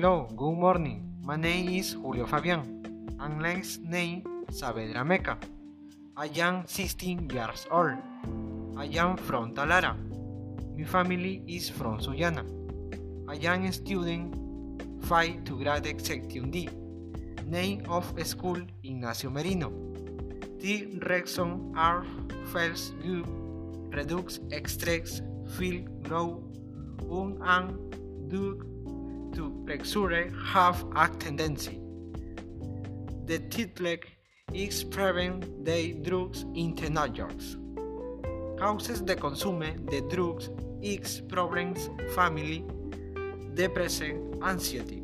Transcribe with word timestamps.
Hello, 0.00 0.26
good 0.34 0.56
morning. 0.56 1.02
My 1.22 1.36
name 1.36 1.68
is 1.68 1.92
Julio 1.92 2.24
Fabian. 2.24 2.64
And 3.20 3.42
last 3.42 3.82
name 3.82 4.24
Saavedra 4.48 5.04
Meca. 5.04 5.36
I 6.16 6.30
am 6.40 6.64
16 6.66 7.28
years 7.28 7.66
old. 7.70 7.98
I 8.78 8.86
am 8.96 9.18
from 9.18 9.52
Talara. 9.52 9.92
My 10.74 10.84
family 10.84 11.42
is 11.46 11.68
from 11.68 12.00
Sullana. 12.00 12.48
I 13.28 13.44
am 13.44 13.66
a 13.66 13.72
student 13.74 14.32
5 15.04 15.44
to 15.44 15.58
grade 15.58 16.00
section 16.00 16.50
D. 16.50 16.70
Name 17.44 17.84
of 17.90 18.08
school 18.26 18.56
Ignacio 18.82 19.28
Merino. 19.28 19.68
The 20.60 20.96
reason 21.10 21.74
are 21.76 22.06
first 22.46 22.94
good, 23.02 23.28
reduce, 23.92 24.40
extract, 24.50 25.20
fill, 25.58 25.84
grow, 26.08 26.42
un 27.10 27.36
and 27.44 28.30
do 28.30 28.69
to 29.34 29.62
pressure 29.66 30.30
have 30.44 30.84
a 30.96 31.08
tendency. 31.08 31.80
The 33.26 33.38
title 33.50 33.98
is 34.52 34.82
prevent 34.84 35.64
the 35.64 35.94
drugs 36.02 36.44
in 36.54 36.74
teenagers. 36.74 37.56
Causes 38.58 39.00
de 39.00 39.14
consume 39.14 39.86
de 39.86 40.00
drugs 40.08 40.50
X 40.82 41.20
problems 41.28 41.88
family, 42.14 42.64
depression, 43.54 44.40
anxiety, 44.42 45.02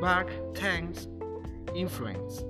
back 0.00 0.28
things, 0.54 1.08
influence. 1.74 2.44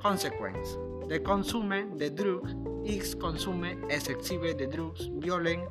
Consequence. 0.00 0.76
De 1.08 1.18
consume 1.20 1.96
de 1.96 2.10
drugs 2.10 2.54
X 2.84 3.14
consume 3.14 3.78
excessive 3.88 4.54
de 4.56 4.66
drugs 4.66 5.08
violent 5.20 5.68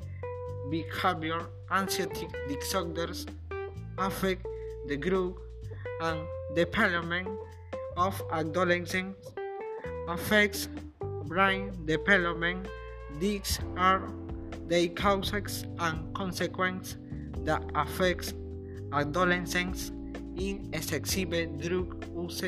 behavior, 0.69 1.45
anxiety 1.71 2.27
disorders 2.47 3.25
affect 3.97 4.45
the 4.87 4.97
growth 4.97 5.37
and 6.01 6.19
development 6.55 7.27
of 7.97 8.21
adolescents, 8.31 9.31
affects 10.07 10.69
brain 11.25 11.71
development. 11.85 12.67
These 13.19 13.59
are 13.77 14.11
the 14.67 14.89
causes 14.89 15.65
and 15.79 16.13
consequences 16.13 16.97
that 17.43 17.63
affects 17.75 18.33
adolescents 18.91 19.91
in 20.37 20.69
excessive 20.73 21.29
drug 21.61 22.05
use, 22.15 22.43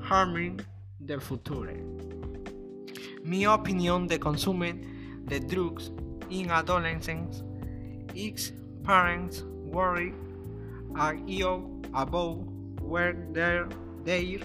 harming 0.00 0.60
the 1.00 1.20
future. 1.20 1.74
Mi 3.22 3.44
opinión 3.44 4.08
de 4.08 4.18
consumen 4.18 5.24
de 5.26 5.40
drugs 5.40 5.90
in 6.30 6.50
adolescents 6.50 7.42
is 8.14 8.52
parents 8.84 9.42
worry 9.64 10.12
are 10.96 11.18
ill 11.26 11.70
about 11.94 12.36
where 12.80 13.14
their, 13.32 13.68
their 14.04 14.38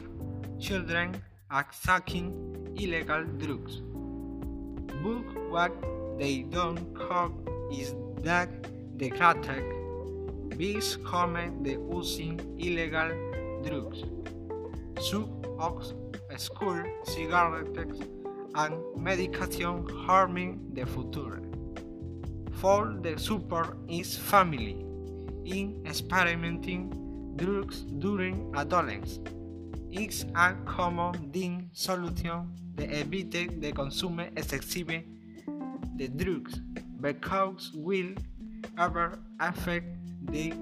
children 0.59 1.21
are 1.51 1.67
taking 1.85 2.75
illegal 2.75 3.23
drugs. 3.23 3.81
But 5.03 5.49
what 5.49 5.73
they 6.17 6.43
don't 6.43 6.93
know 6.93 7.33
is 7.71 7.93
that 8.23 8.49
the 8.97 9.07
attack 9.07 9.63
is 10.59 10.97
common 11.05 11.63
the 11.63 11.71
using 11.71 12.39
illegal 12.59 13.09
drugs, 13.63 14.03
such 14.99 15.93
as 16.31 16.41
school, 16.43 16.83
cigarettes, 17.03 17.99
and 18.55 18.73
medication 18.97 19.87
harming 20.05 20.59
the 20.73 20.85
future. 20.85 21.41
For 22.53 22.97
the 23.01 23.17
support 23.17 23.77
is 23.87 24.17
family 24.17 24.88
in 25.45 25.83
experimenting 25.85 27.33
drugs 27.35 27.81
during 27.99 28.51
adolescence. 28.55 29.19
It's 29.91 30.25
a 30.35 30.53
common 30.65 31.31
thing 31.31 31.69
solution 31.73 32.51
to 32.77 32.87
evite 32.87 33.59
the 33.61 33.71
consume 33.71 34.19
excessive 34.19 35.03
the 35.99 36.07
drugs 36.07 36.59
because 37.01 37.71
will 37.75 38.13
ever 38.77 39.19
affect 39.39 39.87
the 40.31 40.53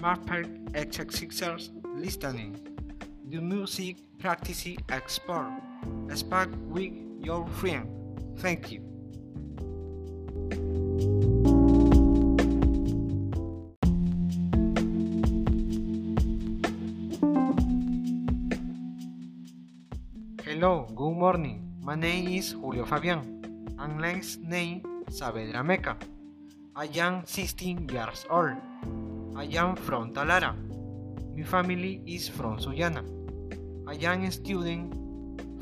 market 0.00 0.46
exercise 0.74 1.70
listening, 1.94 2.56
the 3.28 3.40
music 3.40 3.96
practice 4.18 4.66
export, 4.88 5.52
spark 6.14 6.50
with 6.68 6.92
your 7.20 7.46
friend. 7.46 7.88
Thank 8.38 8.72
you. 8.72 8.93
Hello, 20.64 20.88
good 20.96 21.12
morning. 21.12 21.60
My 21.82 21.94
name 21.94 22.26
is 22.28 22.52
Julio 22.52 22.86
Fabian. 22.86 23.20
And 23.78 24.00
last 24.00 24.40
name 24.40 24.80
Saavedra 25.12 25.60
Meca. 25.60 25.94
I 26.74 26.88
am 27.04 27.26
16 27.26 27.86
years 27.92 28.24
old. 28.30 28.56
I 29.36 29.44
am 29.60 29.76
from 29.76 30.14
Talara. 30.14 30.56
My 31.36 31.42
family 31.42 32.00
is 32.06 32.30
from 32.30 32.56
Sullana. 32.56 33.04
I 33.86 34.08
am 34.08 34.24
a 34.24 34.30
student 34.32 34.96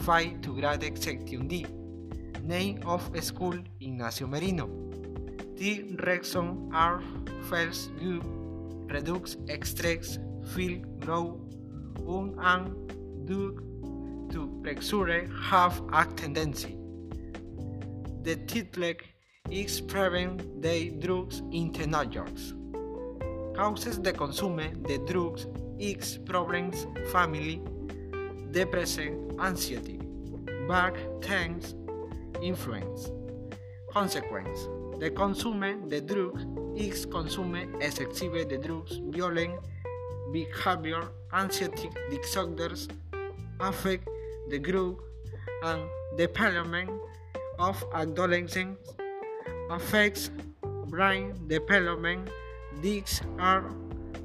5 0.07 0.41
to 0.43 0.55
grade 0.55 0.97
section 0.97 1.49
D. 1.49 1.67
Name 2.45 2.79
of 2.87 3.03
school 3.25 3.59
Ignacio 3.81 4.29
Merino. 4.29 4.71
The 5.57 5.99
reason 6.07 6.71
are 6.73 7.03
first 7.51 7.91
good, 7.99 8.23
reduce, 8.87 9.37
extract, 9.49 10.21
fill, 10.55 10.79
grow, 11.01 11.41
un 12.07 12.39
and 12.39 13.27
do 13.27 13.72
to 14.33 14.61
pressure 14.63 15.29
have 15.51 15.81
a 15.93 16.05
tendency. 16.17 16.77
The 18.23 18.37
title 18.47 18.95
is 19.51 19.81
prevent 19.81 20.63
the 20.63 20.91
drugs 20.91 21.43
in 21.53 21.73
teenagers. 21.73 22.55
Causes 23.55 23.99
de 23.99 24.13
consume 24.13 24.73
de 24.87 24.99
drugs 24.99 25.47
X 25.79 26.19
problems 26.25 26.87
family, 27.11 27.61
depression, 28.51 29.37
anxiety, 29.41 30.01
back 30.67 30.95
things, 31.21 31.75
influence. 32.41 33.11
Consequence. 33.93 34.69
De 34.99 35.11
consume 35.11 35.89
de 35.89 36.01
drugs 36.01 36.47
X 36.77 37.05
consume 37.05 37.69
excessive 37.81 38.49
de 38.49 38.57
drugs 38.57 39.01
violent 39.11 39.59
behavior, 40.33 41.09
anxiety 41.33 41.91
disorders 42.11 42.89
affect 43.61 44.09
the 44.49 44.59
growth 44.59 44.99
and 45.65 45.83
development 46.17 46.91
of 47.59 47.83
adolescents, 47.95 48.93
affects 49.71 50.31
brain 50.89 51.35
development. 51.47 52.29
These 52.81 53.21
are 53.39 53.71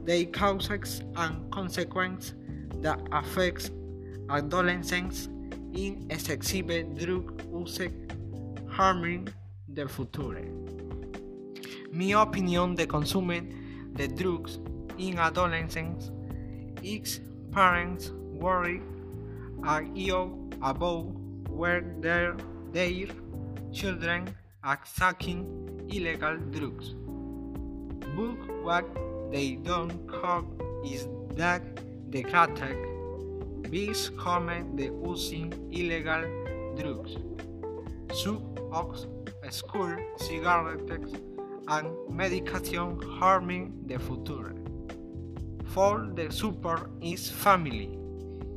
the 0.03 0.25
causes 0.25 1.01
and 1.15 1.51
consequences 1.51 2.33
that 2.81 2.99
affects 3.11 3.71
adolescents 4.29 5.29
in 5.73 6.07
excessive 6.09 6.67
drug 6.97 7.41
use, 7.53 7.79
harming 8.69 9.29
the 9.69 9.87
future. 9.87 10.45
My 11.91 12.11
opinión 12.25 12.75
the 12.75 12.85
consumen 12.85 13.93
de 13.95 14.07
drugs 14.07 14.59
in 14.97 15.17
adolescents 15.19 16.11
is 16.83 17.21
parents 17.51 18.11
worry 18.33 18.81
are 19.63 19.85
ill 19.95 20.49
about 20.61 21.05
where 21.49 21.81
their, 21.99 22.35
their 22.71 23.07
children 23.71 24.35
are 24.63 24.79
sucking 24.85 25.87
illegal 25.89 26.37
drugs. 26.37 26.95
But 28.15 28.63
what 28.63 28.85
they 29.31 29.55
don't 29.55 30.05
know 30.07 30.47
is 30.85 31.07
that 31.35 31.61
the 32.11 32.21
attack 32.21 32.77
is 33.71 34.09
common 34.17 34.75
the 34.75 34.85
using 35.05 35.51
illegal 35.71 36.23
drugs, 36.75 37.17
such 38.13 39.07
as 39.43 39.55
school, 39.55 39.95
cigarettes, 40.17 41.13
and 41.67 41.87
medication 42.09 43.01
harming 43.19 43.73
the 43.85 43.99
future. 43.99 44.55
For 45.65 46.07
the 46.15 46.31
support 46.31 46.89
is 47.01 47.29
family 47.29 47.97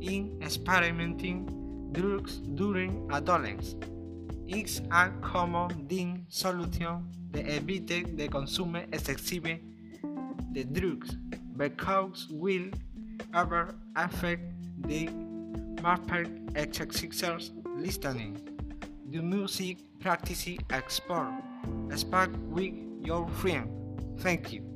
in 0.00 0.38
experimenting 0.42 1.46
drugs 1.92 2.38
during 2.54 3.08
adolescence. 3.12 3.74
It's 4.46 4.80
a 4.90 5.10
common 5.20 5.86
thing 5.86 6.26
solution 6.28 7.06
to 7.32 7.42
evite 7.42 8.16
the 8.16 8.28
consume 8.28 8.76
excessive 8.76 9.60
the 10.52 10.64
drugs 10.64 11.16
because 11.56 12.26
will 12.30 12.70
ever 13.34 13.74
affect 13.96 14.42
the 14.88 15.08
market 15.82 16.28
exercise 16.56 17.50
listening, 17.76 18.36
the 19.10 19.20
music 19.20 19.78
practice 20.00 20.48
export, 20.70 21.32
spark 21.94 22.30
with 22.48 22.74
your 23.02 23.28
friend. 23.28 23.68
Thank 24.18 24.52
you. 24.52 24.69